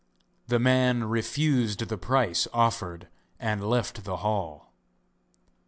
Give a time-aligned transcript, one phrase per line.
[0.47, 3.07] The man refused the price offered
[3.39, 4.73] and left the hall.